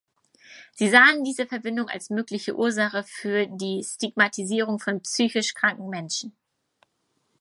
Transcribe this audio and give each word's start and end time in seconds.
Sie 0.73 0.89
sahen 0.89 1.23
diese 1.23 1.45
Verbindung 1.45 1.87
als 1.87 2.09
mögliche 2.09 2.55
Ursache 2.55 3.03
für 3.03 3.45
die 3.45 3.83
Stigmatisierung 3.87 4.79
von 4.79 4.99
psychisch 5.01 5.53
kranken 5.53 5.89
Menschen. 5.89 6.35